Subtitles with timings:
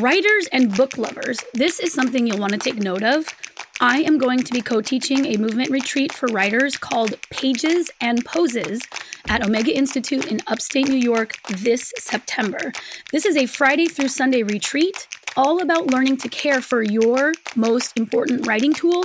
[0.00, 3.26] Writers and book lovers, this is something you'll want to take note of.
[3.82, 8.24] I am going to be co teaching a movement retreat for writers called Pages and
[8.24, 8.80] Poses
[9.28, 12.72] at Omega Institute in upstate New York this September.
[13.12, 17.98] This is a Friday through Sunday retreat all about learning to care for your most
[17.98, 19.04] important writing tool,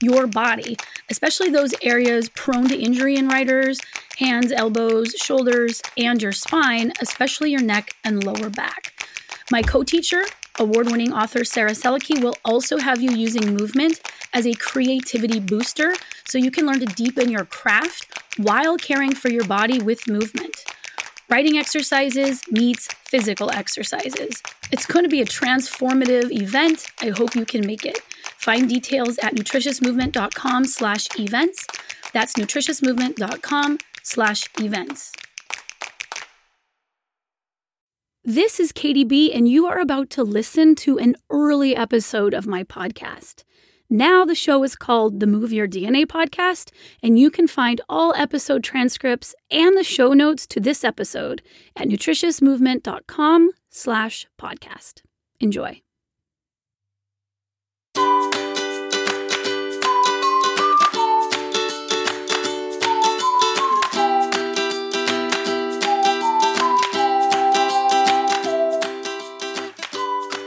[0.00, 0.76] your body,
[1.10, 3.80] especially those areas prone to injury in writers
[4.18, 8.95] hands, elbows, shoulders, and your spine, especially your neck and lower back.
[9.50, 10.24] My co teacher,
[10.58, 14.00] award winning author Sarah Selecky, will also have you using movement
[14.32, 15.94] as a creativity booster
[16.26, 20.64] so you can learn to deepen your craft while caring for your body with movement.
[21.28, 24.42] Writing exercises meets physical exercises.
[24.72, 26.86] It's going to be a transformative event.
[27.00, 27.98] I hope you can make it.
[28.38, 31.66] Find details at nutritiousmovement.com slash events.
[32.12, 35.12] That's nutritiousmovement.com slash events.
[38.28, 42.44] This is Katy B, and you are about to listen to an early episode of
[42.44, 43.44] my podcast.
[43.88, 46.72] Now the show is called the Move Your DNA podcast,
[47.04, 51.40] and you can find all episode transcripts and the show notes to this episode
[51.76, 55.02] at nutritiousmovement.com slash podcast.
[55.38, 55.85] Enjoy.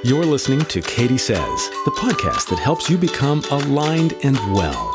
[0.02, 4.94] You're listening to Katy Says, the podcast that helps you become aligned and well.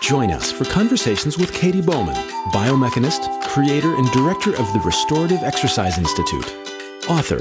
[0.00, 2.14] Join us for conversations with Katy Bowman,
[2.52, 6.46] biomechanist, creator, and director of the Restorative Exercise Institute,
[7.06, 7.38] author,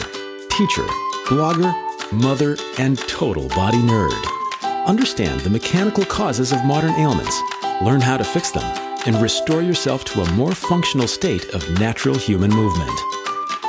[0.50, 0.86] teacher,
[1.28, 1.74] blogger,
[2.12, 4.86] mother, and total body nerd.
[4.86, 7.40] Understand the mechanical causes of modern ailments,
[7.82, 8.66] learn how to fix them,
[9.06, 13.15] and restore yourself to a more functional state of natural human movement.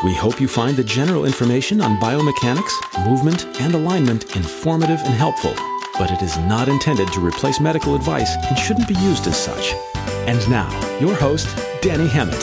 [0.05, 5.55] We hope you find the general information on biomechanics, movement, and alignment informative and helpful,
[5.98, 9.72] but it is not intended to replace medical advice and shouldn't be used as such.
[10.28, 10.69] And now,
[11.01, 11.46] your host,
[11.80, 12.42] Dani Hemmat.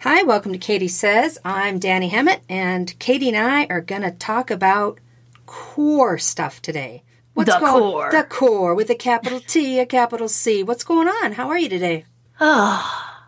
[0.00, 1.38] Hi, welcome to Katy Says.
[1.44, 4.98] I'm Dani Hemmat, and Katy and I are going to talk about
[5.44, 7.02] core stuff today.
[7.38, 8.10] What's the going, core.
[8.10, 10.64] The core with a capital T, a capital C.
[10.64, 11.34] What's going on?
[11.34, 12.04] How are you today?
[12.40, 13.20] Oh,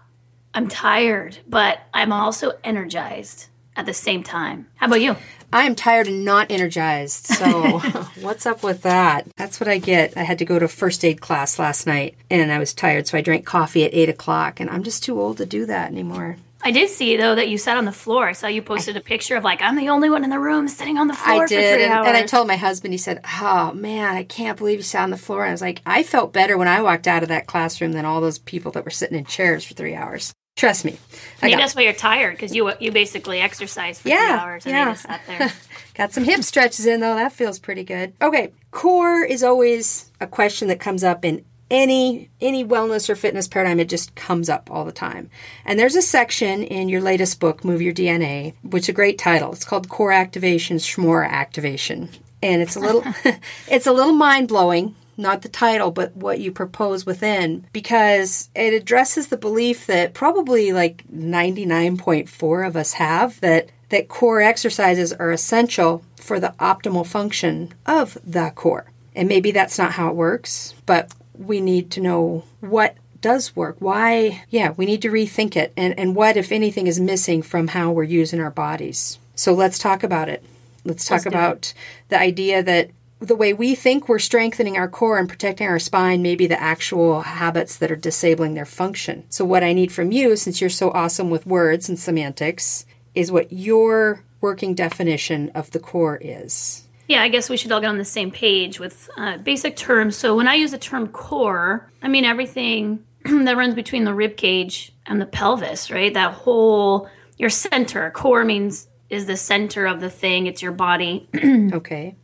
[0.52, 4.66] I'm tired, but I'm also energized at the same time.
[4.74, 5.14] How about you?
[5.52, 7.28] I am tired and not energized.
[7.28, 7.78] So,
[8.20, 9.28] what's up with that?
[9.36, 10.16] That's what I get.
[10.16, 13.16] I had to go to first aid class last night and I was tired, so
[13.16, 16.36] I drank coffee at 8 o'clock, and I'm just too old to do that anymore.
[16.62, 18.28] I did see though that you sat on the floor.
[18.28, 20.68] I saw you posted a picture of like I'm the only one in the room
[20.68, 21.44] sitting on the floor.
[21.44, 22.92] I did, and, and, I told my husband.
[22.92, 25.62] He said, "Oh man, I can't believe you sat on the floor." And I was
[25.62, 28.72] like, "I felt better when I walked out of that classroom than all those people
[28.72, 30.98] that were sitting in chairs for three hours." Trust me.
[31.40, 34.66] I Maybe that's why you're tired because you you basically exercised for yeah, three hours
[34.66, 34.84] and yeah.
[34.90, 35.52] just sat there.
[35.94, 37.14] Got some hip stretches in though.
[37.14, 38.12] That feels pretty good.
[38.20, 43.46] Okay, core is always a question that comes up in any any wellness or fitness
[43.46, 45.30] paradigm it just comes up all the time.
[45.64, 49.18] And there's a section in your latest book move your dna which is a great
[49.18, 49.52] title.
[49.52, 52.10] It's called core activation schmore activation.
[52.42, 53.04] And it's a little
[53.68, 59.28] it's a little mind-blowing not the title but what you propose within because it addresses
[59.28, 66.02] the belief that probably like 99.4 of us have that that core exercises are essential
[66.16, 68.86] for the optimal function of the core.
[69.16, 73.76] And maybe that's not how it works but we need to know what does work.
[73.78, 77.68] Why, yeah, we need to rethink it and, and what, if anything, is missing from
[77.68, 79.18] how we're using our bodies.
[79.34, 80.44] So let's talk about it.
[80.84, 81.74] Let's talk Let's about
[82.08, 82.90] the idea that
[83.20, 86.60] the way we think we're strengthening our core and protecting our spine may be the
[86.60, 89.24] actual habits that are disabling their function.
[89.28, 93.30] So, what I need from you, since you're so awesome with words and semantics, is
[93.30, 96.86] what your working definition of the core is.
[97.10, 100.16] Yeah, I guess we should all get on the same page with uh, basic terms.
[100.16, 104.36] So when I use the term core, I mean everything that runs between the rib
[104.36, 106.14] cage and the pelvis, right?
[106.14, 108.12] That whole your center.
[108.12, 110.46] Core means is the center of the thing.
[110.46, 111.28] It's your body.
[111.72, 112.14] okay.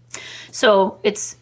[0.52, 1.34] So it's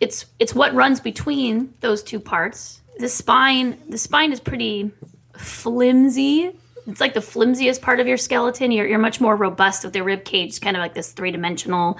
[0.00, 2.80] it's it's what runs between those two parts.
[2.98, 4.90] The spine the spine is pretty
[5.36, 6.50] flimsy.
[6.86, 8.70] It's like the flimsiest part of your skeleton.
[8.70, 11.98] You're you're much more robust with the rib cage, kind of like this three dimensional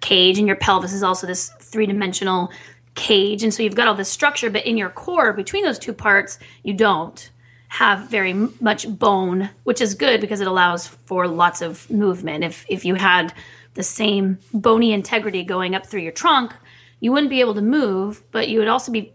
[0.00, 2.50] cage and your pelvis is also this three-dimensional
[2.94, 3.42] cage.
[3.42, 6.38] And so you've got all this structure but in your core between those two parts
[6.62, 7.30] you don't
[7.68, 12.44] have very much bone which is good because it allows for lots of movement.
[12.44, 13.32] If if you had
[13.74, 16.52] the same bony integrity going up through your trunk
[16.98, 19.12] you wouldn't be able to move but you would also be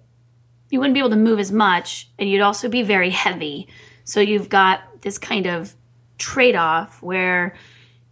[0.70, 3.68] you wouldn't be able to move as much and you'd also be very heavy.
[4.04, 5.74] So you've got this kind of
[6.18, 7.56] trade off where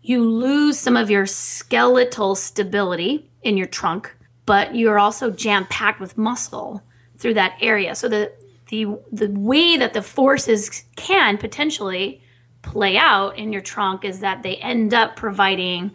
[0.04, 4.16] you lose some of your skeletal stability in your trunk,
[4.46, 6.84] but you're also jam packed with muscle
[7.18, 7.96] through that area.
[7.96, 8.32] So the
[8.70, 12.22] the the way that the forces can potentially
[12.62, 15.92] play out in your trunk is that they end up providing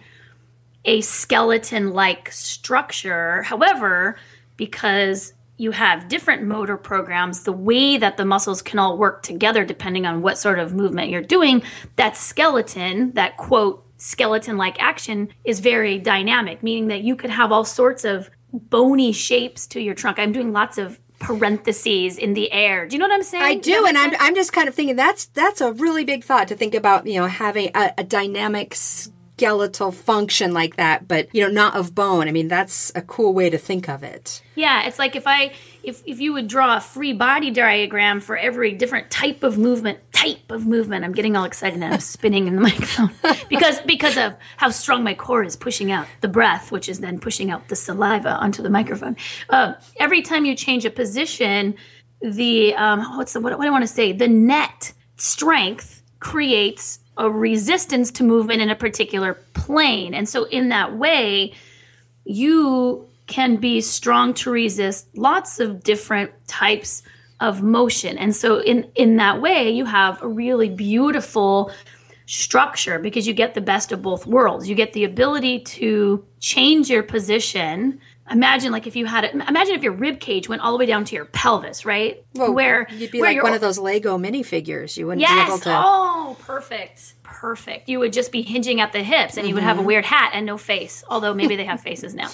[0.85, 3.43] a skeleton like structure.
[3.43, 4.17] However,
[4.57, 9.65] because you have different motor programs, the way that the muscles can all work together,
[9.65, 11.63] depending on what sort of movement you're doing,
[11.97, 17.53] that skeleton, that quote, skeleton like action, is very dynamic, meaning that you could have
[17.53, 20.19] all sorts of bony shapes to your trunk.
[20.19, 22.87] I'm doing lots of parentheses in the air.
[22.87, 23.45] Do you know what I'm saying?
[23.45, 26.49] I do, and I'm, I'm just kind of thinking that's that's a really big thought
[26.49, 27.07] to think about.
[27.07, 31.95] You know, having a, a dynamic skeletal function like that, but you know, not of
[31.95, 32.29] bone.
[32.29, 34.43] I mean, that's a cool way to think of it.
[34.55, 35.53] Yeah, it's like if I
[35.89, 39.99] if if you would draw a free body diagram for every different type of movement,
[40.13, 41.05] type of movement.
[41.05, 43.11] I'm getting all excited and I'm spinning in the microphone
[43.49, 47.19] because because of how strong my core is pushing out the breath, which is then
[47.19, 49.17] pushing out the saliva onto the microphone.
[49.49, 51.75] Uh, every time you change a position,
[52.21, 54.13] the um, what's the what, what do I want to say?
[54.13, 60.15] The net strength creates a resistance to movement in a particular plane.
[60.15, 61.53] And so, in that way,
[62.25, 67.03] you can be strong to resist lots of different types
[67.41, 68.19] of motion.
[68.19, 71.71] And so, in, in that way, you have a really beautiful
[72.27, 74.69] structure because you get the best of both worlds.
[74.69, 79.75] You get the ability to change your position imagine like if you had it imagine
[79.75, 82.87] if your rib cage went all the way down to your pelvis right well, where
[82.91, 85.47] you'd be where like one of those lego minifigures you wouldn't yes!
[85.47, 89.43] be able to oh perfect perfect you would just be hinging at the hips and
[89.43, 89.49] mm-hmm.
[89.49, 89.87] you would have a mm-hmm.
[89.87, 92.29] weird hat and no face although maybe they have faces now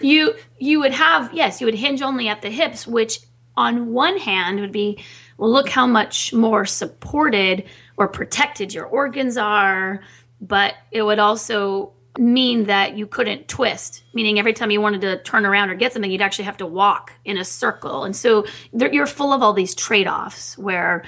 [0.00, 3.20] you you would have yes you would hinge only at the hips which
[3.56, 5.02] on one hand would be
[5.36, 7.64] well look how much more supported
[7.98, 10.00] or protected your organs are
[10.40, 15.22] but it would also mean that you couldn't twist, meaning every time you wanted to
[15.22, 18.04] turn around or get something, you'd actually have to walk in a circle.
[18.04, 21.04] And so you're full of all these trade offs where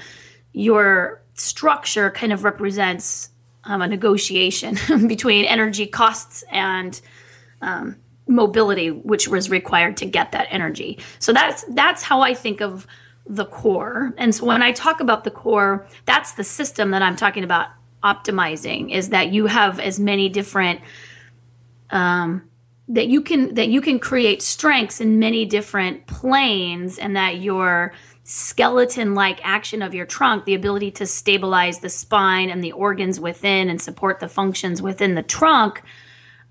[0.53, 3.31] your structure kind of represents
[3.65, 4.77] um, a negotiation
[5.07, 7.01] between energy costs and
[7.63, 7.97] um,
[8.27, 10.99] mobility, which was required to get that energy.
[11.19, 12.87] So that's that's how I think of
[13.27, 14.15] the core.
[14.17, 17.69] And so when I talk about the core, that's the system that I'm talking about
[18.03, 20.81] optimizing is that you have as many different
[21.91, 22.49] um,
[22.89, 27.93] that you can that you can create strengths in many different planes and that your
[28.31, 33.19] skeleton like action of your trunk the ability to stabilize the spine and the organs
[33.19, 35.83] within and support the functions within the trunk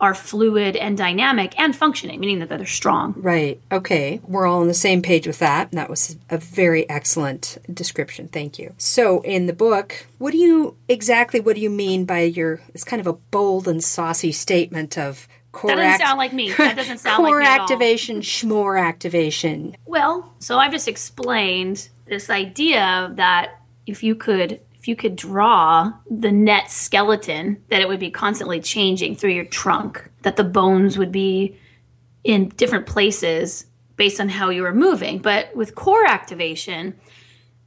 [0.01, 3.13] are fluid and dynamic and functioning, meaning that they're strong.
[3.17, 3.59] Right.
[3.71, 4.21] Okay.
[4.23, 5.71] We're all on the same page with that.
[5.71, 8.29] That was a very excellent description.
[8.29, 8.73] Thank you.
[8.77, 12.83] So, in the book, what do you exactly what do you mean by your it's
[12.83, 16.51] kind of a bold and saucy statement of core that doesn't act- sound like me.
[16.51, 19.75] That doesn't sound core like me activation, schmore activation.
[19.85, 25.91] Well, so I've just explained this idea that if you could if you could draw
[26.09, 30.97] the net skeleton, that it would be constantly changing through your trunk, that the bones
[30.97, 31.57] would be
[32.23, 33.65] in different places
[33.97, 35.19] based on how you were moving.
[35.19, 36.95] But with core activation,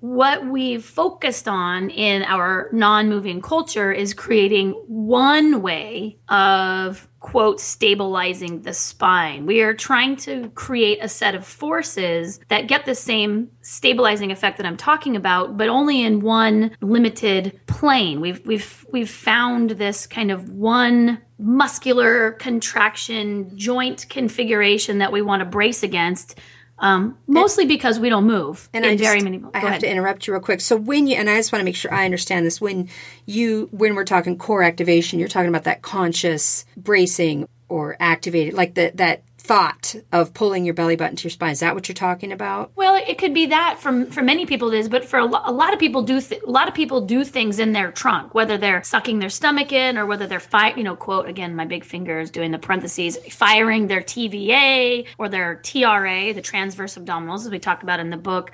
[0.02, 7.60] what we've focused on in our non moving culture is creating one way of quote,
[7.60, 9.46] stabilizing the spine.
[9.46, 14.56] We are trying to create a set of forces that get the same stabilizing effect
[14.56, 18.20] that I'm talking about, but only in one limited plane.
[18.20, 25.41] We've we've we've found this kind of one muscular contraction joint configuration that we want
[25.41, 26.38] to brace against
[26.82, 28.69] um, mostly because we don't move.
[28.74, 29.41] And I just, very many.
[29.55, 29.81] I have ahead.
[29.82, 30.60] to interrupt you real quick.
[30.60, 32.60] So when you and I just want to make sure I understand this.
[32.60, 32.89] When
[33.24, 38.74] you when we're talking core activation, you're talking about that conscious bracing or activated, like
[38.74, 41.51] the that thought of pulling your belly button to your spine.
[41.51, 42.70] Is that what you're talking about?
[42.77, 45.43] Well, it could be that from for many people it is, but for a, lo-
[45.44, 48.34] a lot of people do th- a lot of people do things in their trunk,
[48.34, 51.65] whether they're sucking their stomach in or whether they're fi- you know, quote again, my
[51.65, 57.51] big fingers doing the parentheses, firing their TVA or their TRA, the transverse abdominals, as
[57.51, 58.53] we talk about in the book,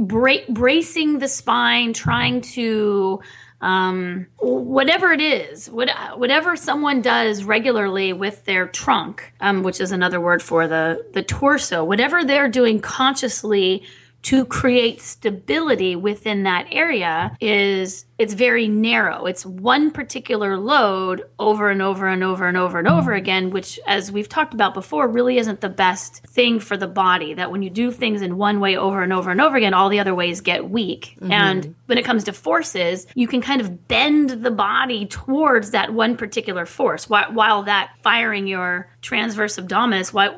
[0.00, 3.20] bra- bracing the spine, trying to
[3.60, 9.90] um, whatever it is, what, whatever someone does regularly with their trunk, um, which is
[9.90, 13.82] another word for the the torso, whatever they're doing consciously
[14.22, 19.26] to create stability within that area is it's very narrow.
[19.26, 23.78] It's one particular load over and over and over and over and over again, which,
[23.86, 27.34] as we've talked about before, really isn't the best thing for the body.
[27.34, 29.88] That when you do things in one way over and over and over again, all
[29.88, 31.16] the other ways get weak.
[31.20, 31.30] Mm-hmm.
[31.30, 35.94] And when it comes to forces, you can kind of bend the body towards that
[35.94, 40.34] one particular force while, while that firing your transverse abdominis, while,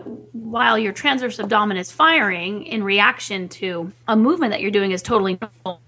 [0.51, 5.39] while your transverse abdominis firing in reaction to a movement that you're doing is totally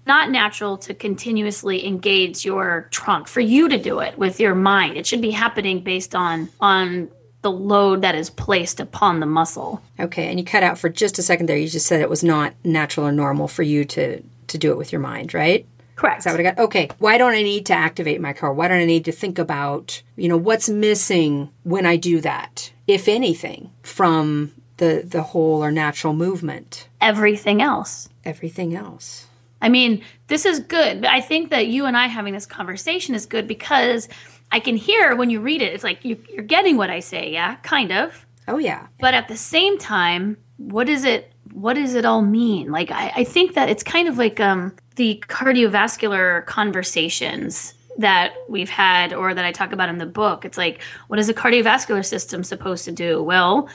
[0.07, 3.27] not natural to continuously engage your trunk.
[3.27, 7.09] For you to do it with your mind it should be happening based on on
[7.41, 9.81] the load that is placed upon the muscle.
[9.99, 11.57] Okay and you cut out for just a second there.
[11.57, 14.77] You just said it was not natural or normal for you to to do it
[14.77, 16.19] with your mind right Correct.
[16.19, 16.59] Is that what I got?
[16.59, 16.89] Okay.
[16.99, 18.53] Why don't I need to activate my core?
[18.53, 22.71] Why don't I need to think about, you know, what's missing when I do that,
[22.87, 26.87] if anything, from the the whole or natural movement?
[26.99, 28.09] Everything else.
[28.25, 29.27] Everything else.
[29.61, 31.05] I mean, this is good.
[31.05, 34.09] I think that you and I having this conversation is good because
[34.51, 36.99] I can hear when you read it, it's like you, you, are getting what I
[36.99, 38.25] say, yeah, kind of.
[38.47, 38.87] Oh yeah.
[38.99, 41.31] But at the same time, what is it?
[41.53, 42.71] What does it all mean?
[42.71, 48.69] Like, I, I think that it's kind of like um, the cardiovascular conversations that we've
[48.69, 50.45] had or that I talk about in the book.
[50.45, 53.21] It's like, what is the cardiovascular system supposed to do?
[53.21, 53.69] Well,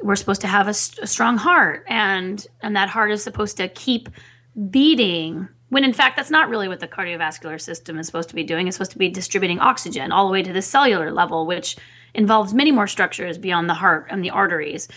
[0.00, 3.68] we're supposed to have a, a strong heart, and and that heart is supposed to
[3.68, 4.08] keep
[4.70, 8.44] beating when in fact that's not really what the cardiovascular system is supposed to be
[8.44, 11.76] doing it's supposed to be distributing oxygen all the way to the cellular level which
[12.12, 14.88] involves many more structures beyond the heart and the arteries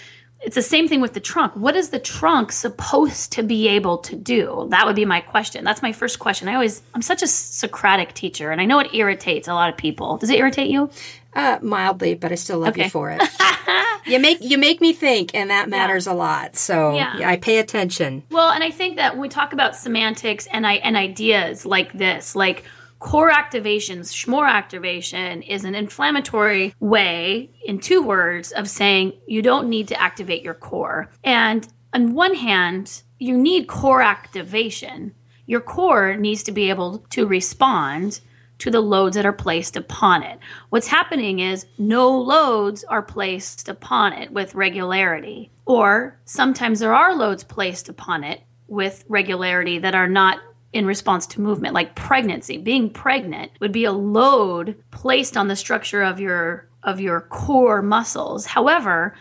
[0.45, 3.97] it's the same thing with the trunk what is the trunk supposed to be able
[3.97, 7.21] to do that would be my question that's my first question i always i'm such
[7.21, 10.69] a socratic teacher and i know it irritates a lot of people does it irritate
[10.69, 10.89] you
[11.35, 12.85] uh, mildly, but I still love okay.
[12.85, 13.21] you for it.
[14.05, 16.13] you make you make me think, and that matters yeah.
[16.13, 16.55] a lot.
[16.55, 17.19] So yeah.
[17.25, 18.23] I pay attention.
[18.31, 21.91] Well, and I think that when we talk about semantics and I and ideas like
[21.91, 22.63] this, like
[23.05, 29.69] core activation, schmore activation is an inflammatory way, in two words, of saying you don't
[29.69, 31.11] need to activate your core.
[31.23, 35.13] And on one hand, you need core activation.
[35.45, 38.21] Your core needs to be able to respond
[38.57, 40.39] to the loads that are placed upon it.
[40.69, 47.15] What's happening is no loads are placed upon it with regularity, or sometimes there are
[47.15, 50.39] loads placed upon it with regularity that are not
[50.75, 55.55] in response to movement like pregnancy being pregnant would be a load placed on the
[55.55, 59.15] structure of your of your core muscles however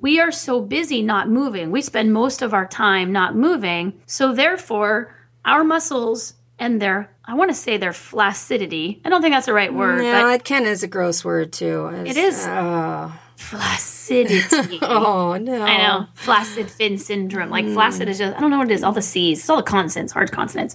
[0.00, 4.34] we are so busy not moving we spend most of our time not moving so
[4.34, 9.02] therefore our muscles and their I want to say their flaccidity.
[9.04, 10.00] I don't think that's the right word.
[10.00, 11.88] No, but it of is a gross word too.
[11.88, 12.46] It's, it is.
[12.46, 14.78] Uh, flaccidity.
[14.82, 15.62] oh no!
[15.62, 17.50] I know flaccid fin syndrome.
[17.50, 17.72] Like mm.
[17.72, 18.82] flaccid is just I don't know what it is.
[18.82, 20.74] All the C's, it's all the consonants, hard consonants.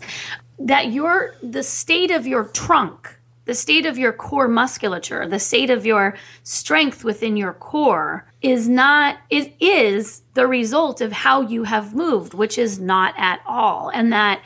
[0.59, 5.69] That your the state of your trunk, the state of your core musculature, the state
[5.69, 11.65] of your strength within your core is not it is the result of how you
[11.65, 14.41] have moved, which is not at all, and that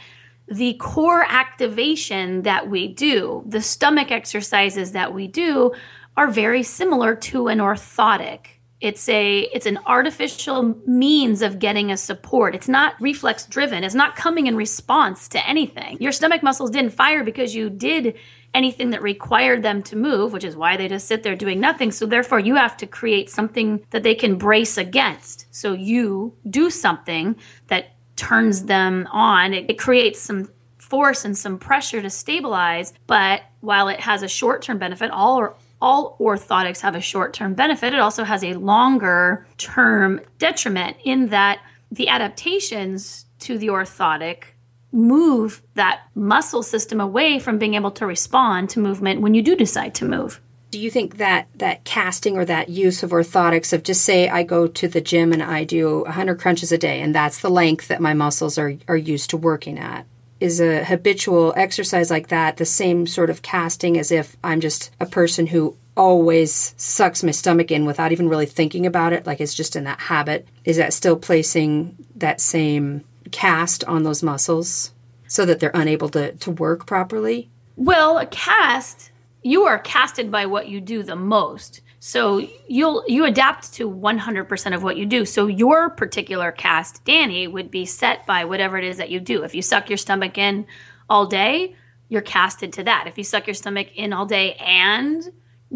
[0.50, 5.74] the core activation that we do, the stomach exercises that we do,
[6.18, 8.48] are very similar to an orthotic.
[8.82, 12.54] It's a it's an artificial means of getting a support.
[12.54, 13.84] It's not reflex driven.
[13.84, 15.98] It's not coming in response to anything.
[16.00, 18.16] Your stomach muscles didn't fire because you did
[18.54, 21.92] anything that required them to move, which is why they just sit there doing nothing.
[21.92, 25.48] So therefore you have to create something that they can brace against.
[25.52, 27.36] So you do something
[27.68, 29.54] that turns them on.
[29.54, 32.94] It, it creates some force and some pressure to stabilize.
[33.08, 37.54] But while it has a short term benefit, all all orthotics have a short term
[37.54, 37.94] benefit.
[37.94, 41.60] It also has a longer term detriment in that
[41.92, 44.44] the adaptations to the orthotic
[44.92, 49.56] move that muscle system away from being able to respond to movement when you do
[49.56, 50.42] decide to move
[50.72, 54.44] do you think that that casting or that use of orthotics of just say I
[54.44, 57.88] go to the gym and I do 100 crunches a day and that's the length
[57.90, 60.06] that my muscles are are used to working at
[60.40, 64.92] is a habitual exercise like that the same sort of casting as if I'm just
[65.00, 69.42] a person who always sucks my stomach in without even really thinking about it like
[69.42, 74.94] it's just in that habit is that still placing that same cast on those muscles
[75.28, 79.12] so that they're unable to, to work properly well a cast
[79.48, 81.82] you are casted by what you do the most.
[82.08, 85.26] So you'll you adapt to 100% of what you do.
[85.26, 89.44] So your particular cast, Dani, would be set by whatever it is that you do.
[89.44, 90.68] If you suck your stomach in
[91.10, 91.76] all day,
[92.08, 93.08] you're casted to that.
[93.08, 95.22] If you suck your stomach in all day and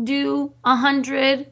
[0.02, 1.52] do 100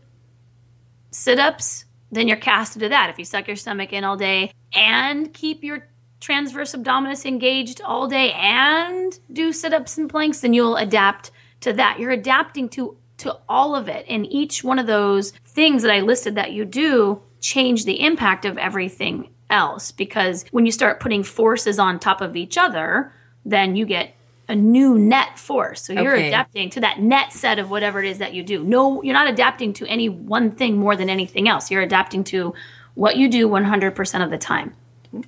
[1.12, 3.10] sit-ups, then you're casted to that.
[3.10, 5.90] If you suck your stomach in all day and keep your
[6.22, 12.00] transverse abdominis engaged all day and do sit-ups and planks, then you'll adapt to that.
[12.00, 14.06] You're adapting to to all of it.
[14.10, 18.46] And each one of those things that I listed that you do change the impact
[18.46, 23.14] of everything else because when you start putting forces on top of each other,
[23.46, 24.14] then you get
[24.48, 25.84] a new net force.
[25.84, 26.28] So you're Okay.
[26.28, 28.64] adapting to that net set of whatever it is that you do.
[28.64, 31.70] No, you're not adapting to any one thing more than anything else.
[31.70, 32.54] You're adapting to
[32.96, 34.74] what you do 100% of the time.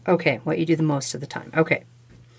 [0.07, 1.51] Okay, what you do the most of the time.
[1.55, 1.83] Okay,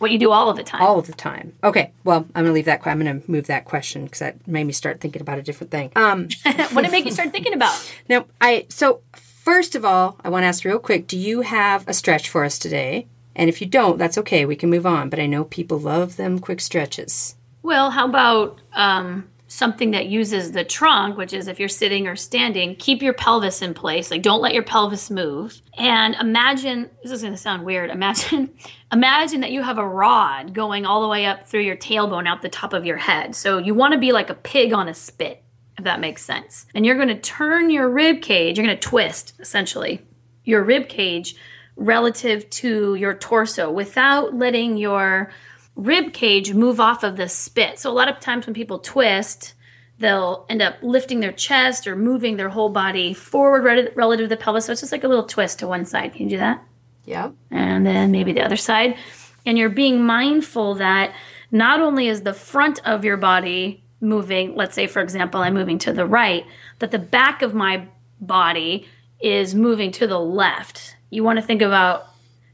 [0.03, 0.83] What you do all of the time.
[0.83, 1.53] all of the time.
[1.63, 2.85] Okay, well, I'm gonna leave that.
[2.85, 5.93] I'm gonna move that question because that made me start thinking about a different thing.
[5.95, 7.73] Um, what did it make you start thinking about?
[8.09, 11.87] now, I so first of all, I want to ask real quick: Do you have
[11.87, 13.07] a stretch for us today?
[13.37, 14.45] And if you don't, that's okay.
[14.45, 15.09] We can move on.
[15.09, 17.37] But I know people love them quick stretches.
[17.63, 22.17] Well, how about um, something that uses the trunk, which is if you're sitting or
[22.17, 24.11] standing, keep your pelvis in place.
[24.11, 25.61] Like, don't let your pelvis move.
[25.77, 27.91] And imagine this is going to sound weird.
[27.91, 28.55] Imagine,
[28.93, 32.41] imagine that you have a rod going all the way up through your tailbone out
[32.41, 33.37] the top of your head.
[33.37, 35.43] So you want to be like a pig on a spit,
[35.77, 36.67] if that makes sense.
[36.75, 38.57] And you're going to turn your rib cage.
[38.57, 40.01] You're going to twist essentially
[40.45, 41.37] your rib cage
[41.77, 45.31] relative to your torso without letting your
[45.77, 47.79] rib cage move off of the spit.
[47.79, 49.55] So a lot of times when people twist,
[49.99, 54.37] they'll end up lifting their chest or moving their whole body forward relative to the
[54.37, 54.67] pelvis.
[54.67, 56.13] So it's just like a little twist to one side.
[56.15, 56.63] Can you do that?
[57.05, 57.33] Yeah.
[57.51, 58.97] and then maybe the other side.
[59.45, 61.15] And you're being mindful that
[61.51, 65.79] not only is the front of your body moving, let's say, for example, I'm moving
[65.81, 66.45] to the right,
[66.79, 67.89] that the back of my
[68.21, 68.87] body
[69.21, 70.97] is moving to the left.
[71.11, 72.07] You want to think about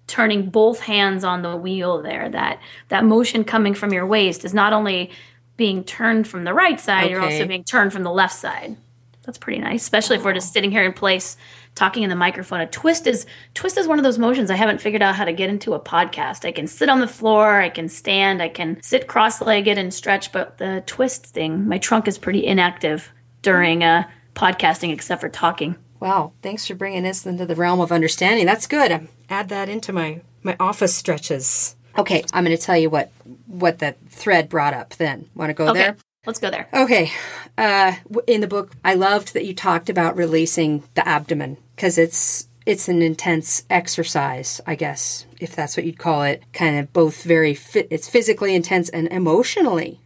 [0.08, 4.52] turning both hands on the wheel there that that motion coming from your waist is
[4.52, 5.10] not only
[5.56, 8.76] being turned from the right side you're also being turned from the left side.
[9.22, 11.36] That's pretty nice especially if we're just sitting here in place
[11.74, 12.60] talking in the microphone.
[12.60, 15.32] A twist is twist is one of those motions i haven't figured out how to
[15.32, 16.44] get into a podcast.
[16.46, 20.32] I can sit on the floor i can stand i can sit cross-legged and stretch
[20.32, 23.12] but the twist thing my trunk is pretty inactive
[23.42, 26.32] during uh, podcasting except for talking Wow.
[26.42, 28.46] Thanks for bringing us into the realm of understanding.
[28.46, 29.08] That's good.
[29.28, 31.76] Add that into my my office stretches.
[31.96, 33.10] Okay, I'm going to tell you what
[33.46, 34.94] what that thread brought up.
[34.94, 35.96] Then want to go okay there?
[36.26, 37.10] let's go there Okay.
[37.56, 37.94] Uh,
[38.26, 42.86] in the book, I loved that you talked about releasing the abdomen because it's it's
[42.86, 46.42] an intense exercise, I guess, if that's what you'd call it.
[46.52, 47.88] Kind of both very fit.
[47.90, 50.00] It's physically intense and emotionally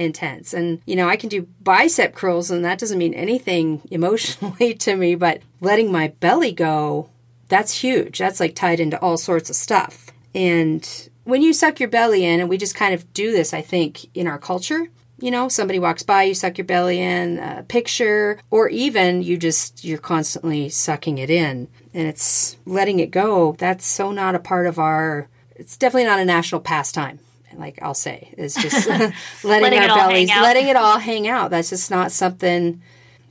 [0.00, 0.54] intense.
[0.54, 4.96] And you know, I can do bicep curls, and that doesn't mean anything emotionally to
[4.96, 5.14] me.
[5.14, 7.10] But letting my belly go,
[7.48, 8.18] that's huge.
[8.18, 10.10] That's like tied into all sorts of stuff.
[10.34, 13.60] And when you suck your belly in, and we just kind of do this, I
[13.60, 14.88] think, in our culture.
[15.18, 19.36] You know, somebody walks by, you suck your belly in, a picture, or even you
[19.36, 23.54] just, you're constantly sucking it in and it's letting it go.
[23.58, 27.18] That's so not a part of our, it's definitely not a national pastime.
[27.60, 30.98] Like I'll say, is just letting, Letting our it all hang bellies, letting it all
[30.98, 31.50] hang out.
[31.50, 32.82] That's just not something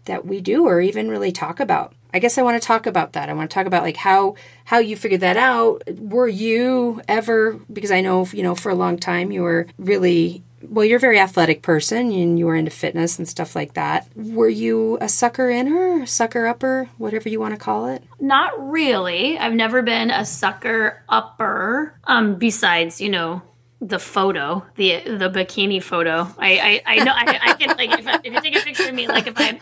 [0.05, 1.93] that we do or even really talk about.
[2.13, 3.29] I guess I want to talk about that.
[3.29, 5.83] I want to talk about like how how you figured that out.
[5.99, 10.43] Were you ever because I know you know for a long time you were really
[10.61, 14.07] well you're a very athletic person and you were into fitness and stuff like that.
[14.15, 18.03] Were you a sucker inner, sucker upper, whatever you want to call it?
[18.19, 19.37] Not really.
[19.37, 21.93] I've never been a sucker upper.
[22.05, 23.41] Um, besides, you know,
[23.81, 26.27] the photo, the the bikini photo.
[26.37, 28.89] I I, I know I, I can like if, I, if you take a picture
[28.89, 29.59] of me, like if I'm,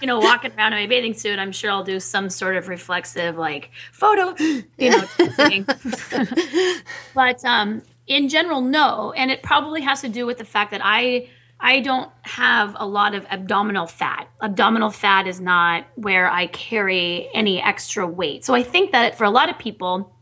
[0.00, 2.68] you know, walking around in my bathing suit, I'm sure I'll do some sort of
[2.68, 4.34] reflexive like photo,
[4.78, 5.04] you know,
[7.14, 9.12] but um, in general, no.
[9.12, 11.28] And it probably has to do with the fact that I
[11.60, 14.28] I don't have a lot of abdominal fat.
[14.40, 18.44] Abdominal fat is not where I carry any extra weight.
[18.44, 20.14] So I think that for a lot of people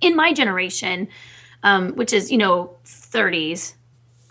[0.00, 1.08] in my generation,
[1.62, 3.74] um, which is you know 30s.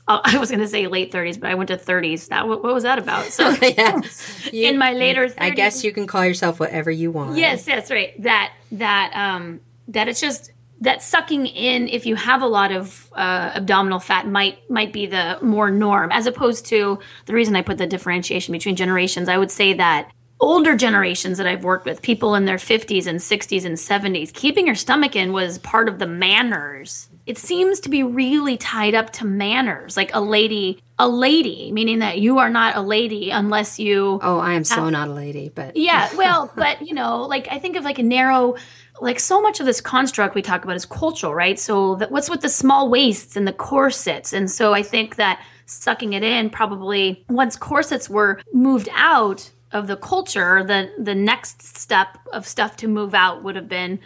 [0.07, 2.27] uh, I was going to say late 30s, but I went to 30s.
[2.29, 3.25] That what, what was that about?
[3.25, 4.01] So yeah.
[4.53, 7.37] in my later 30s, I guess you can call yourself whatever you want.
[7.37, 8.21] Yes, that's right.
[8.21, 13.09] That that um that it's just that sucking in if you have a lot of
[13.13, 17.61] uh, abdominal fat might might be the more norm as opposed to the reason I
[17.61, 19.27] put the differentiation between generations.
[19.27, 23.19] I would say that older generations that I've worked with, people in their 50s and
[23.19, 27.09] 60s and 70s, keeping your stomach in was part of the manners.
[27.25, 29.95] It seems to be really tied up to manners.
[29.95, 34.39] Like a lady, a lady, meaning that you are not a lady unless you Oh,
[34.39, 37.75] I am so not a lady, but yeah, well, but you know, like I think
[37.75, 38.55] of like a narrow,
[39.01, 41.59] like so much of this construct we talk about is cultural, right?
[41.59, 44.33] So that, what's with the small waists and the corsets?
[44.33, 49.87] And so I think that sucking it in probably once corsets were moved out of
[49.87, 53.99] the culture, the the next step of stuff to move out would have been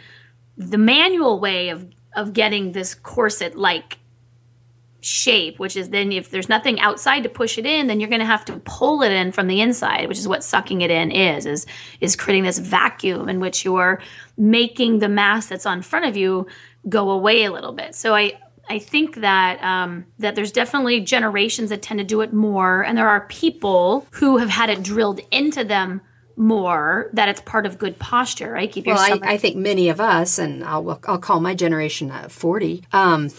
[0.56, 3.98] the manual way of of getting this corset like
[5.04, 8.20] shape, which is then if there's nothing outside to push it in, then you're going
[8.20, 11.10] to have to pull it in from the inside, which is what sucking it in
[11.10, 11.66] is is
[12.00, 14.00] is creating this vacuum in which you're
[14.36, 16.46] making the mass that's on front of you
[16.88, 17.94] go away a little bit.
[17.94, 22.32] So I I think that um, that there's definitely generations that tend to do it
[22.32, 26.00] more, and there are people who have had it drilled into them
[26.36, 28.70] more that it's part of good posture, right?
[28.70, 32.28] Keep well, I, I, think many of us, and I'll I'll call my generation uh,
[32.28, 32.84] forty.
[32.92, 33.30] Um,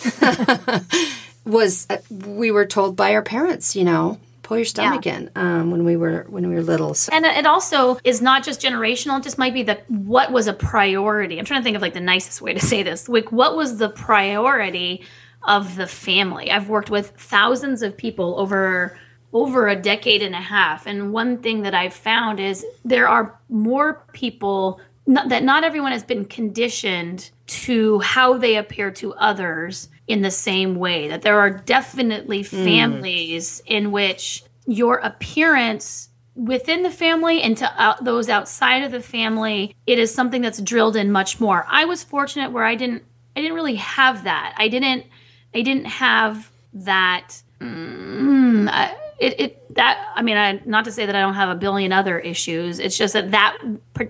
[1.45, 5.17] was uh, we were told by our parents, you know, pull your stomach yeah.
[5.17, 6.93] in um, when we were when we were little.
[6.93, 7.11] So.
[7.13, 10.53] And it also is not just generational; it just might be the what was a
[10.53, 11.39] priority.
[11.39, 13.09] I'm trying to think of like the nicest way to say this.
[13.09, 15.03] Like, what was the priority
[15.43, 16.51] of the family?
[16.51, 18.97] I've worked with thousands of people over
[19.35, 23.37] over a decade and a half, and one thing that I've found is there are
[23.49, 29.89] more people not, that not everyone has been conditioned to how they appear to others
[30.07, 31.09] in the same way.
[31.09, 32.63] That there are definitely hmm.
[32.63, 33.71] families mm.
[33.75, 39.75] in which your appearance within the family and to out, those outside of the family,
[39.85, 41.65] it is something that's drilled in much more.
[41.69, 43.03] I was fortunate where I didn't
[43.35, 44.55] I didn't really have that.
[44.57, 45.05] I didn't
[45.53, 47.41] I didn't have that.
[47.59, 51.49] Mm, I, it, it that I mean, I, not to say that I don't have
[51.49, 52.79] a billion other issues.
[52.79, 53.57] It's just that that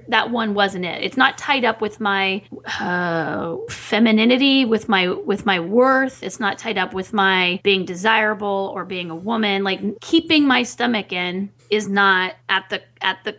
[0.08, 1.04] that one wasn't it.
[1.04, 2.44] It's not tied up with my
[2.80, 6.24] uh, femininity, with my with my worth.
[6.24, 9.64] It's not tied up with my being desirable or being a woman.
[9.64, 13.38] Like keeping my stomach in is not at the at the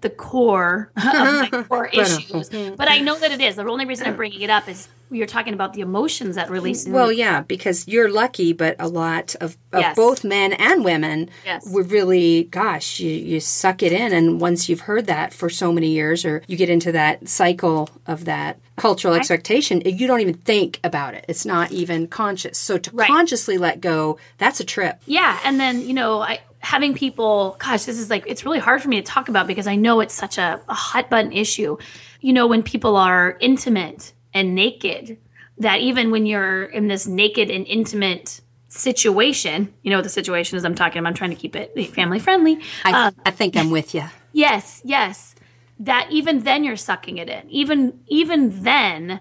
[0.00, 2.48] the core of my core issues.
[2.48, 3.56] But I know that it is.
[3.56, 6.86] The only reason I'm bringing it up is you're talking about the emotions that release.
[6.86, 9.96] Well, yeah, because you're lucky, but a lot of, of yes.
[9.96, 11.55] both men and women yes.
[11.66, 14.12] Would really, gosh, you, you suck it in.
[14.12, 17.88] And once you've heard that for so many years, or you get into that cycle
[18.06, 21.24] of that cultural expectation, you don't even think about it.
[21.28, 22.58] It's not even conscious.
[22.58, 23.06] So to right.
[23.06, 25.00] consciously let go, that's a trip.
[25.06, 25.38] Yeah.
[25.44, 28.88] And then, you know, I, having people, gosh, this is like, it's really hard for
[28.88, 31.76] me to talk about because I know it's such a, a hot button issue.
[32.20, 35.18] You know, when people are intimate and naked,
[35.58, 38.40] that even when you're in this naked and intimate
[38.76, 41.94] situation, you know what the situation is I'm talking about, I'm trying to keep it
[41.94, 42.60] family friendly.
[42.84, 44.04] I, uh, I think I'm with you.
[44.32, 45.34] Yes, yes.
[45.78, 47.50] That even then you're sucking it in.
[47.50, 49.20] Even even then,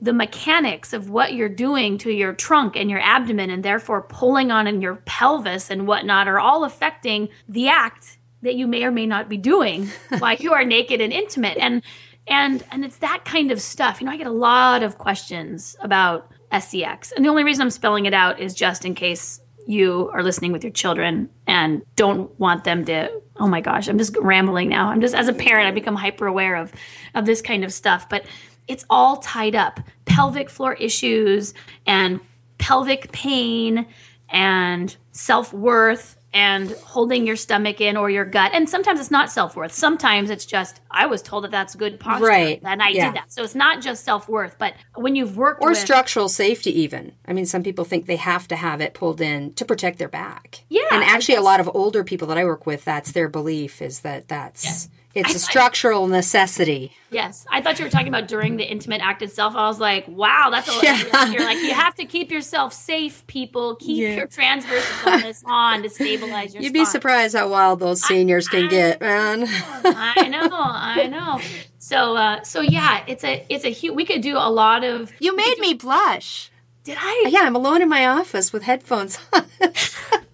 [0.00, 4.50] the mechanics of what you're doing to your trunk and your abdomen and therefore pulling
[4.50, 8.90] on in your pelvis and whatnot are all affecting the act that you may or
[8.90, 11.82] may not be doing while you are naked and intimate and
[12.28, 15.76] and and it's that kind of stuff you know i get a lot of questions
[15.80, 20.10] about sex and the only reason i'm spelling it out is just in case you
[20.12, 24.16] are listening with your children and don't want them to oh my gosh i'm just
[24.18, 24.88] rambling now.
[24.88, 26.72] I'm just as a parent i become hyper aware of
[27.14, 28.08] of this kind of stuff.
[28.08, 28.24] But
[28.68, 29.80] it's all tied up.
[30.04, 31.54] Pelvic floor issues
[31.86, 32.20] and
[32.58, 33.86] pelvic pain
[34.28, 38.50] and self-worth and holding your stomach in or your gut.
[38.52, 39.72] And sometimes it's not self-worth.
[39.72, 42.60] Sometimes it's just i was told that that's good posture right.
[42.62, 43.06] and i yeah.
[43.06, 43.32] did that.
[43.32, 47.12] So it's not just self-worth but when you've worked or with, structural safety even.
[47.26, 50.08] I mean some people think they have to have it pulled in to protect their
[50.08, 50.64] back.
[50.68, 53.80] Yeah and actually a lot of older people that i work with that's their belief
[53.80, 56.92] is that that's yeah it's I, a structural necessity.
[57.10, 59.56] Yes, I thought you were talking about during the intimate act itself.
[59.56, 61.30] I was like, wow, that's a yeah.
[61.30, 63.76] You're like, you have to keep yourself safe, people.
[63.76, 64.16] Keep yeah.
[64.16, 66.62] your transverse abdominis on to stabilize your.
[66.62, 66.82] You'd spine.
[66.82, 69.44] be surprised how wild those seniors I, can get, man.
[69.48, 71.40] I know, I know.
[71.78, 73.94] So, uh, so yeah, it's a, it's a huge.
[73.94, 75.12] We could do a lot of.
[75.18, 76.50] You made do, me blush.
[76.84, 77.26] Did I?
[77.30, 79.46] Yeah, I'm alone in my office with headphones on.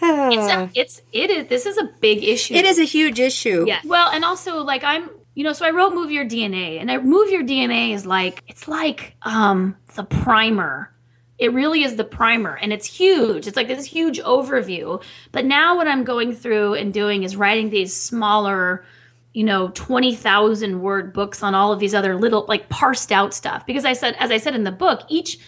[0.00, 2.54] it's a, it's it is this is a big issue.
[2.54, 3.64] It is a huge issue.
[3.66, 3.80] Yeah.
[3.84, 6.98] Well, and also like I'm you know, so I wrote Move Your DNA, and I
[6.98, 10.92] Move Your DNA is like it's like um the primer.
[11.38, 13.46] It really is the primer, and it's huge.
[13.46, 15.00] It's like this huge overview.
[15.30, 18.84] But now what I'm going through and doing is writing these smaller,
[19.32, 23.32] you know, twenty thousand word books on all of these other little like parsed out
[23.32, 23.64] stuff.
[23.64, 25.38] Because I said, as I said in the book, each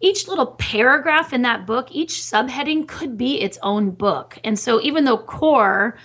[0.00, 4.38] each little paragraph in that book, each subheading could be its own book.
[4.44, 5.96] And so even though core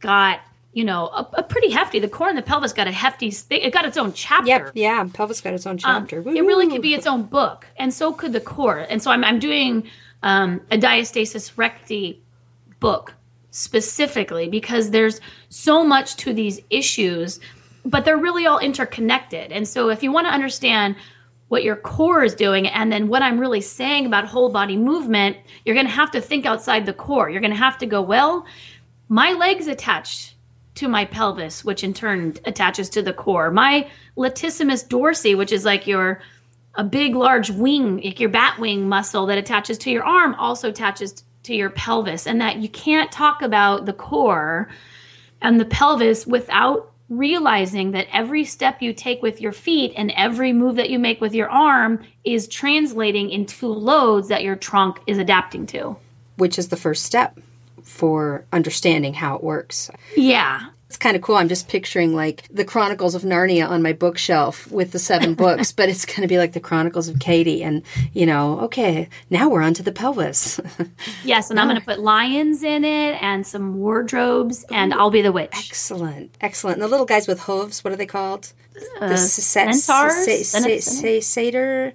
[0.00, 0.40] got
[0.72, 1.98] you know, a, a, pretty hefty.
[1.98, 3.34] The core and the pelvis got a hefty.
[3.50, 4.46] It got its own chapter.
[4.46, 6.20] Yep, yeah, pelvis got its own um, chapter.
[6.20, 8.86] Um, it really could be its own book, and so could the core.
[8.88, 9.88] And so I'm, I'm doing
[10.22, 12.22] um, a diastasis recti
[12.80, 13.14] book
[13.50, 17.40] specifically because there's so much to these issues,
[17.84, 19.50] but they're really all interconnected.
[19.50, 20.96] And so if you want to understand
[21.48, 25.36] what your core is doing and then what I'm really saying about whole body movement,
[25.64, 27.30] you're going to have to think outside the core.
[27.30, 28.46] You're going to have to go, well,
[29.08, 30.34] my legs attached
[30.74, 33.50] to my pelvis, which in turn attaches to the core.
[33.50, 36.20] My latissimus dorsi, which is like your
[36.74, 40.68] a big, large wing, like your bat wing muscle that attaches to your arm, also
[40.68, 44.68] attaches to your pelvis, and that you can't talk about the core
[45.42, 50.52] and the pelvis without realizing that every step you take with your feet and every
[50.52, 55.18] move that you make with your arm is translating into loads that your trunk is
[55.18, 55.96] adapting to.
[56.36, 57.38] Which is the first step
[57.82, 59.90] for understanding how it works.
[60.16, 60.68] Yeah.
[60.88, 61.36] It's kind of cool.
[61.36, 65.70] I'm just picturing like the Chronicles of Narnia on my bookshelf with the seven books,
[65.70, 67.62] but it's going to be like the Chronicles of Katy.
[67.62, 67.82] And,
[68.14, 70.58] you know, okay, now we're on to the pelvis.
[71.24, 75.20] yes, and I'm going to put lions in it and some wardrobes, and I'll be
[75.20, 75.50] the witch.
[75.52, 76.34] Excellent.
[76.40, 76.76] Excellent.
[76.76, 78.52] And the little guys with hooves, what are they called?
[79.00, 80.24] Uh, the centaurs?
[81.20, 81.92] Satyr?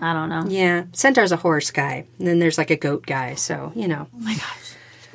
[0.00, 0.44] I don't know.
[0.48, 0.84] Yeah.
[0.92, 2.06] Centaur's a horse guy.
[2.18, 3.34] And then there's like a goat guy.
[3.34, 4.06] So, you know.
[4.14, 4.65] Oh my gosh.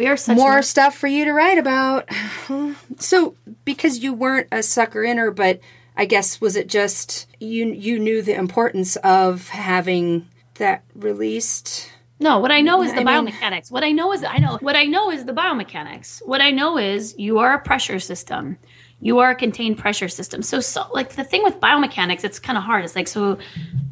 [0.01, 2.09] We are such more stuff for you to write about.
[2.97, 3.35] So,
[3.65, 5.59] because you weren't a sucker inner, but
[5.97, 11.91] I guess was it just you you knew the importance of having that released?
[12.19, 13.51] No, what I know is the I biomechanics.
[13.51, 16.21] Mean, what I know is I know what I know is the biomechanics.
[16.23, 18.57] What I know is you are a pressure system.
[18.99, 20.43] You are a contained pressure system.
[20.43, 22.83] So so like the thing with biomechanics, it's kind of hard.
[22.83, 23.39] It's like so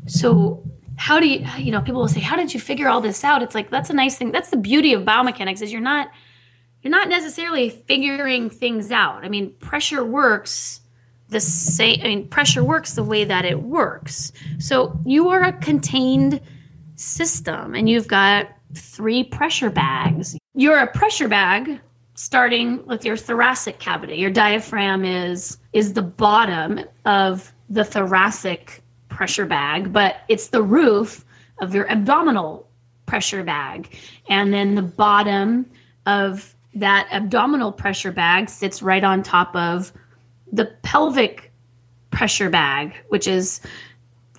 [0.06, 0.64] so
[1.00, 3.42] how do you you know people will say how did you figure all this out?
[3.42, 4.34] It's like that's a nice thing.
[4.34, 6.10] That's the beauty of biomechanics is you're not
[6.82, 9.24] you're not necessarily figuring things out.
[9.24, 10.82] I mean pressure works
[11.30, 14.34] the same i mean pressure works the way that it works.
[14.60, 16.42] So you are a contained
[16.98, 20.36] system and you've got three pressure bags.
[20.54, 21.80] You're a pressure bag
[22.16, 24.18] starting with your thoracic cavity.
[24.18, 31.26] Your diaphragm is is the bottom of the thoracic pressure bag, but it's the roof
[31.60, 32.68] of your abdominal
[33.06, 33.98] pressure bag.
[34.30, 35.70] And then the bottom
[36.06, 39.92] of that abdominal pressure bag sits right on top of
[40.52, 41.52] the pelvic
[42.12, 43.62] pressure bag, which is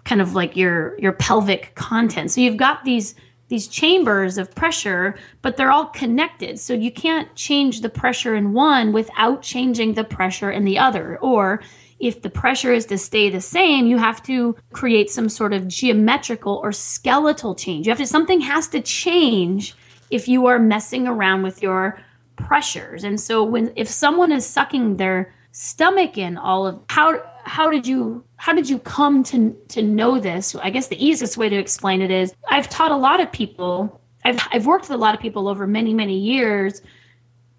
[0.05, 2.31] kind of like your your pelvic content.
[2.31, 3.15] So you've got these
[3.49, 6.59] these chambers of pressure, but they're all connected.
[6.61, 11.19] So you can't change the pressure in one without changing the pressure in the other.
[11.19, 11.61] Or
[12.01, 15.69] if the pressure is to stay the same, you have to create some sort of
[15.69, 17.87] geometrical or skeletal change.
[17.87, 19.75] You have to something has to change
[20.11, 22.01] if you are messing around with your
[22.37, 23.05] pressures.
[23.05, 27.87] And so when if someone is sucking their stomach in all of how how did
[27.87, 30.55] you how did you come to to know this?
[30.57, 34.01] I guess the easiest way to explain it is I've taught a lot of people
[34.25, 36.81] I've I've worked with a lot of people over many many years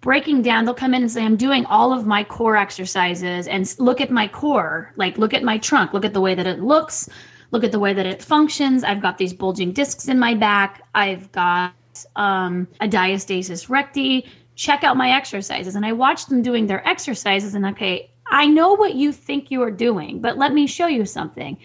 [0.02, 3.74] breaking down they'll come in and say i'm doing all of my core exercises and
[3.78, 6.60] look at my core like look at my trunk look at the way that it
[6.60, 7.08] looks
[7.50, 10.82] look at the way that it functions i've got these bulging discs in my back
[10.94, 11.72] i've got
[12.16, 15.76] um, a diastasis recti check out my exercises.
[15.76, 19.62] And i watch them doing their exercises and okay i know what you think you
[19.62, 21.56] are doing but let me show you something.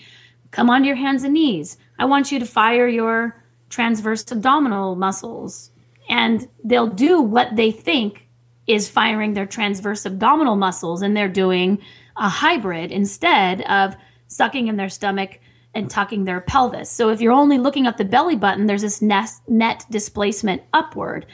[0.52, 1.78] Come on your hands and knees.
[2.00, 5.72] I want you to fire your transverse abdominal muscles.
[6.10, 8.27] And they'll do what they think
[8.68, 11.80] is firing their transverse abdominal muscles and they're doing
[12.18, 13.96] a hybrid instead of
[14.28, 15.40] sucking in their stomach
[15.74, 16.90] and tucking their pelvis.
[16.90, 21.26] So if you're only looking at the belly button, there's this net, net displacement upward.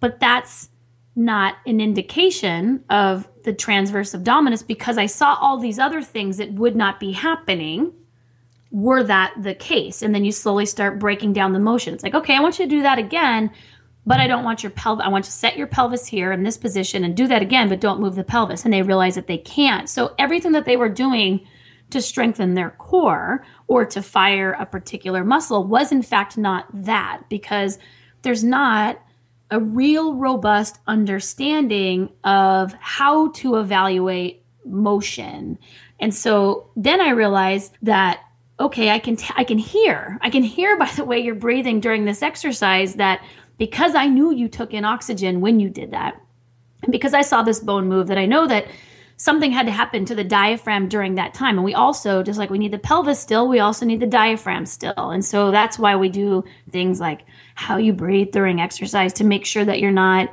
[0.00, 0.70] But that's
[1.14, 6.52] not an indication of the transverse abdominis because I saw all these other things that
[6.54, 7.92] would not be happening
[8.70, 10.00] were that the case.
[10.00, 11.92] And then you slowly start breaking down the motion.
[11.92, 13.50] It's like, okay, I want you to do that again
[14.04, 15.04] but I don't want your pelvis.
[15.04, 17.80] I want to set your pelvis here in this position and do that again, but
[17.80, 18.64] don't move the pelvis.
[18.64, 19.88] And they realize that they can't.
[19.88, 21.46] So everything that they were doing
[21.90, 27.22] to strengthen their core or to fire a particular muscle was in fact not that
[27.28, 27.78] because
[28.22, 29.00] there's not
[29.50, 35.58] a real robust understanding of how to evaluate motion.
[36.00, 38.20] And so then I realized that
[38.60, 40.18] okay, I can t- I can hear.
[40.22, 43.22] I can hear by the way you're breathing during this exercise that
[43.58, 46.20] because I knew you took in oxygen when you did that,
[46.82, 48.66] and because I saw this bone move, that I know that
[49.16, 51.56] something had to happen to the diaphragm during that time.
[51.56, 54.66] And we also, just like we need the pelvis still, we also need the diaphragm
[54.66, 55.10] still.
[55.10, 57.20] And so that's why we do things like
[57.54, 60.32] how you breathe during exercise to make sure that you're not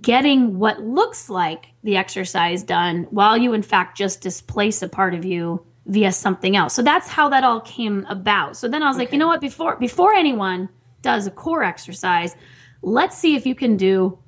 [0.00, 5.14] getting what looks like the exercise done while you, in fact, just displace a part
[5.14, 6.72] of you via something else.
[6.72, 8.56] So that's how that all came about.
[8.56, 9.06] So then I was okay.
[9.06, 10.68] like, you know what, before before anyone
[11.04, 12.34] does a core exercise,
[12.82, 14.18] let's see if you can do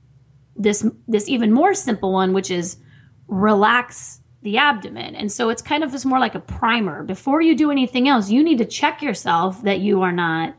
[0.54, 2.76] this this even more simple one, which is
[3.26, 5.16] relax the abdomen.
[5.16, 7.02] And so it's kind of just more like a primer.
[7.02, 10.54] Before you do anything else, you need to check yourself that you are not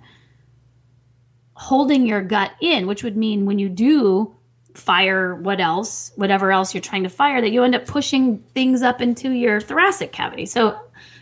[1.53, 4.35] holding your gut in, which would mean when you do
[4.75, 8.81] fire what else, whatever else you're trying to fire, that you end up pushing things
[8.81, 10.45] up into your thoracic cavity.
[10.45, 10.77] So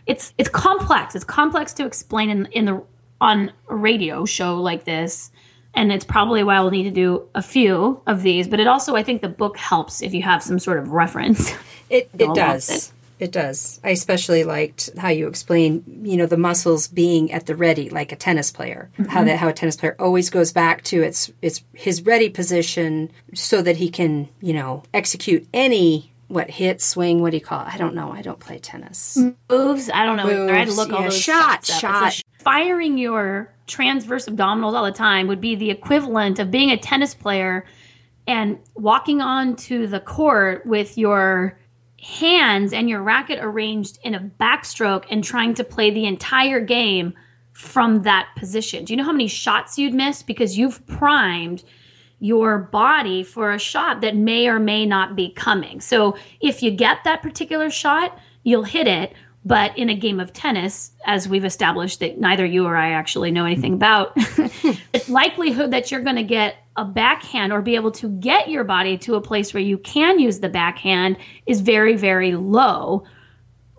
[0.08, 1.16] it's it's complex.
[1.16, 2.84] It's complex to explain in in the
[3.26, 5.32] on a radio show like this.
[5.74, 8.96] And it's probably why we'll need to do a few of these, but it also
[8.96, 11.54] I think the book helps if you have some sort of reference.
[11.88, 12.70] It it does.
[13.20, 13.26] It.
[13.26, 13.80] it does.
[13.84, 18.12] I especially liked how you explain, you know, the muscles being at the ready, like
[18.12, 18.90] a tennis player.
[18.98, 19.12] Mm-hmm.
[19.12, 23.12] How that how a tennis player always goes back to its its his ready position
[23.36, 27.62] so that he can, you know, execute any what hit swing what do you call
[27.62, 29.18] it i don't know i don't play tennis
[29.50, 32.22] moves i don't know Moves, i had to look all yeah, those shot, shots shot.
[32.46, 37.14] Firing your transverse abdominals all the time would be the equivalent of being a tennis
[37.14, 37.66] player
[38.28, 41.60] and walking onto the court with your
[42.02, 47.14] hands and your racket arranged in a backstroke and trying to play the entire game
[47.52, 48.86] from that position.
[48.86, 51.64] Do you know how many shots you'd miss because you've primed
[52.20, 55.82] your body for a shot that may or may not be coming.
[55.82, 59.14] So if you get that particular shot, you'll hit it.
[59.48, 63.30] But in a game of tennis, as we've established that neither you or I actually
[63.30, 63.78] know anything hmm.
[63.78, 68.50] about, the likelihood that you're going to get a backhand or be able to get
[68.50, 73.04] your body to a place where you can use the backhand is very, very low,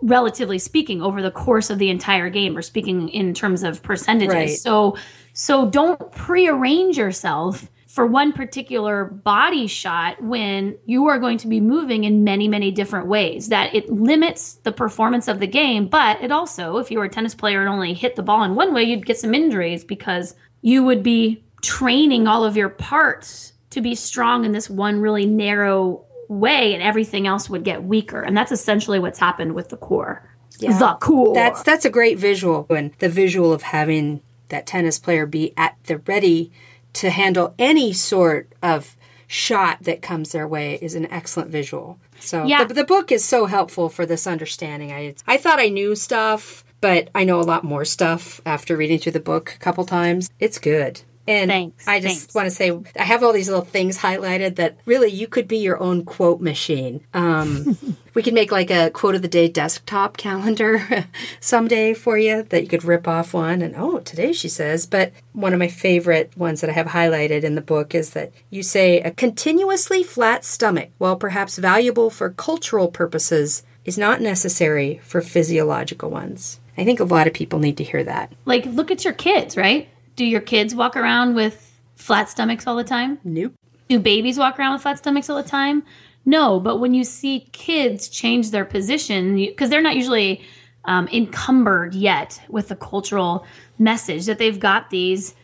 [0.01, 4.33] relatively speaking, over the course of the entire game, or speaking in terms of percentages.
[4.33, 4.49] Right.
[4.57, 4.97] So,
[5.33, 11.59] so don't prearrange yourself for one particular body shot when you are going to be
[11.59, 13.49] moving in many, many different ways.
[13.49, 17.09] That it limits the performance of the game, but it also, if you were a
[17.09, 20.35] tennis player and only hit the ball in one way, you'd get some injuries because
[20.61, 25.25] you would be training all of your parts to be strong in this one really
[25.25, 28.21] narrow way, and everything else would get weaker.
[28.21, 30.23] And that's essentially what's happened with the core.
[30.59, 30.67] The
[31.01, 31.33] core.
[31.33, 35.75] That's that's a great visual, and the visual of having that tennis player be at
[35.85, 36.51] the ready
[36.97, 38.95] to handle any sort of
[39.27, 41.99] shot that comes their way is an excellent visual.
[42.19, 42.63] So Yeah.
[42.63, 44.91] the, the book is so helpful for this understanding.
[44.91, 48.99] I I thought I knew stuff, but I know a lot more stuff after reading
[48.99, 50.29] through the book a couple times.
[50.39, 51.01] It's good.
[51.27, 52.33] And Thanks, I just thanks.
[52.35, 55.57] want to say I have all these little things highlighted that really you could be
[55.57, 57.01] your own quote machine.
[57.13, 57.77] Um,
[58.13, 61.05] we could make like a quote of the day desktop calendar
[61.41, 64.85] someday for you that you could rip off one and oh today she says.
[64.85, 68.31] But one of my favorite ones that I have highlighted in the book is that
[68.49, 75.01] you say a continuously flat stomach, while perhaps valuable for cultural purposes, is not necessary
[75.03, 76.59] for physiological ones.
[76.77, 78.31] I think a lot of people need to hear that.
[78.45, 79.89] like, look at your kids, right?
[80.17, 83.19] Do your kids walk around with flat stomachs all the time?
[83.23, 83.53] Nope.
[83.87, 85.83] Do babies walk around with flat stomachs all the time?
[86.25, 90.41] No, but when you see kids change their position, because they're not usually
[90.85, 93.45] um, encumbered yet with the cultural
[93.79, 95.35] message that they've got these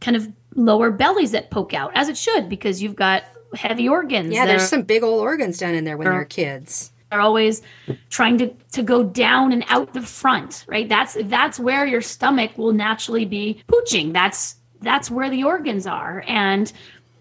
[0.00, 4.32] kind of lower bellies that poke out, as it should, because you've got heavy organs.
[4.32, 6.92] Yeah, there's some big old organs down in there when they're kids.
[7.12, 7.62] Are always
[8.10, 10.88] trying to, to go down and out the front, right?
[10.88, 14.12] That's that's where your stomach will naturally be pooching.
[14.12, 16.24] That's that's where the organs are.
[16.26, 16.72] And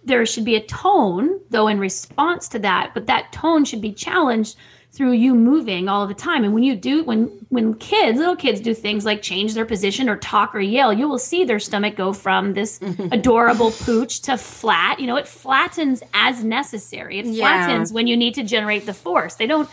[0.03, 3.93] there should be a tone, though, in response to that, but that tone should be
[3.93, 4.57] challenged
[4.93, 6.43] through you moving all the time.
[6.43, 10.09] And when you do, when when kids, little kids do things like change their position
[10.09, 12.79] or talk or yell, you will see their stomach go from this
[13.11, 14.99] adorable pooch to flat.
[14.99, 17.19] You know, it flattens as necessary.
[17.19, 17.41] It Yeah.
[17.41, 19.35] flattens when you need to generate the force.
[19.35, 19.69] They don't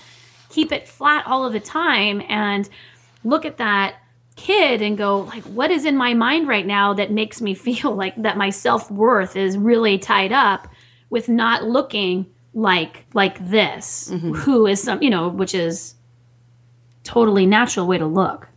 [0.51, 2.69] keep it flat all of the time and
[3.25, 3.97] look at that
[4.37, 7.93] kid and go like what is in my mind right now that makes me feel
[7.93, 10.69] like that my self-worth is really tied up
[11.11, 12.25] with not looking
[12.59, 14.11] like like this
[14.45, 15.95] who is some you know which is
[17.05, 18.49] totally natural way to look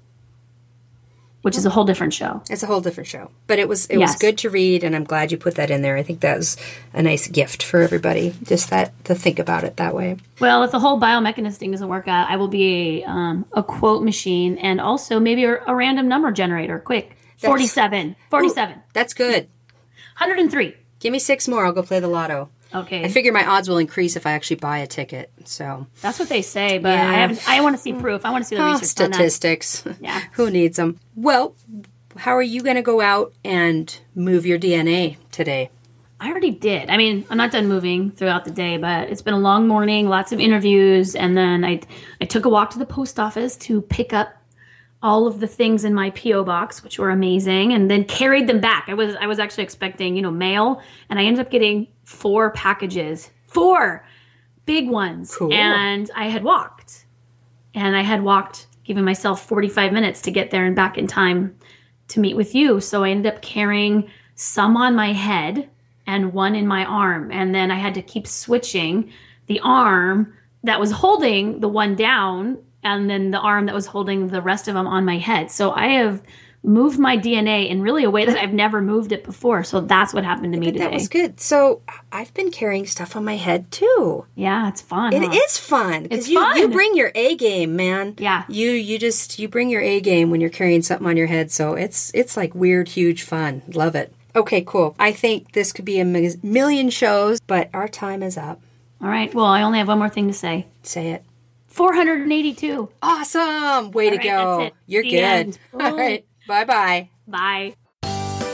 [1.43, 3.31] which is a whole different show It's a whole different show.
[3.47, 5.81] But it was it was good to read and I'm glad you put that in
[5.81, 5.97] there.
[5.97, 6.55] I think that was
[6.93, 8.33] a nice gift for everybody.
[8.43, 10.17] Just that to think about it that way.
[10.39, 13.63] Well, if the whole biomechanist thing doesn't work out, I will be a, um, a
[13.63, 16.77] quote machine and also maybe a, a random number generator.
[16.77, 17.17] Quick.
[17.37, 18.15] 47.
[18.29, 18.75] 47.
[18.93, 19.47] That's good.
[20.17, 20.75] 103.
[20.99, 22.49] Give me six more, I'll go play the lotto.
[22.73, 23.03] Okay.
[23.03, 25.31] I figure my odds will increase if I actually buy a ticket.
[25.45, 27.09] So That's what they say, but Yeah.
[27.09, 28.25] I have, I want to see proof.
[28.25, 29.83] I want to see the Ah, research statistics.
[30.01, 30.21] Yeah.
[30.33, 30.99] Who needs them?
[31.15, 31.55] Well,
[32.17, 35.69] how are you going to go out and move your DNA today?
[36.19, 36.89] I already did.
[36.91, 40.07] I mean, I'm not done moving throughout the day, but it's been a long morning,
[40.07, 41.81] lots of interviews, and then I
[42.21, 44.29] I took a walk to the post office to pick up
[45.01, 48.59] all of the things in my PO box, which were amazing, and then carried them
[48.59, 48.85] back.
[48.87, 52.51] I was I was actually expecting, you know, mail, and I ended up getting four
[52.51, 53.31] packages.
[53.47, 54.05] Four
[54.65, 55.35] big ones.
[55.35, 55.53] Cool.
[55.53, 57.05] And I had walked.
[57.73, 61.57] And I had walked, giving myself 45 minutes to get there and back in time
[62.09, 62.79] to meet with you.
[62.81, 65.69] So I ended up carrying some on my head
[66.05, 67.31] and one in my arm.
[67.31, 69.11] And then I had to keep switching
[69.47, 70.33] the arm
[70.63, 74.67] that was holding the one down and then the arm that was holding the rest
[74.67, 75.51] of them on my head.
[75.51, 76.21] So I have
[76.63, 79.63] moved my DNA in really a way that I've never moved it before.
[79.63, 80.83] So that's what happened to me But today.
[80.85, 81.39] that was good.
[81.39, 81.81] So
[82.11, 84.25] I've been carrying stuff on my head too.
[84.35, 85.13] Yeah, it's fun.
[85.13, 85.31] It huh?
[85.33, 88.15] is fun It's you you bring your A game, man.
[88.19, 88.43] Yeah.
[88.47, 91.51] You you just you bring your A game when you're carrying something on your head.
[91.51, 93.63] So it's it's like weird, huge fun.
[93.73, 94.13] Love it.
[94.35, 94.95] Okay, cool.
[94.99, 98.61] I think this could be a million shows, but our time is up.
[99.01, 99.33] All right.
[99.33, 100.67] Well, I only have one more thing to say.
[100.83, 101.25] Say it.
[101.67, 102.89] 482.
[103.01, 103.91] Awesome.
[103.91, 104.69] Way to right, go.
[104.85, 105.19] You're The good.
[105.23, 105.59] end.
[105.73, 106.25] All right.
[106.51, 107.09] Bye bye.
[107.25, 107.73] Bye.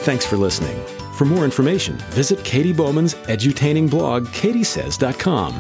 [0.06, 0.80] Thanks for listening.
[1.16, 5.60] For more information, visit Katy Bowman's edutaining blog, katysays.com.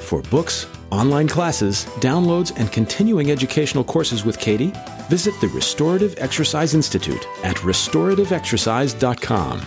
[0.00, 4.74] For books, online classes, downloads, and continuing educational courses with Katy,
[5.08, 9.60] visit the Restorative Exercise Institute at restorativeexercise.com.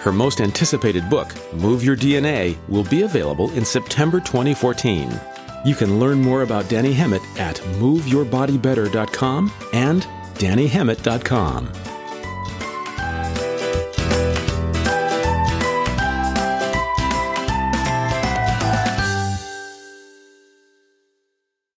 [0.00, 5.08] Her most anticipated book, Move Your DNA, will be available in September 2014.
[5.64, 10.04] You can learn more about Dani Hemmat at moveyourbodybetter.com and
[10.40, 11.95] danihemmat.com.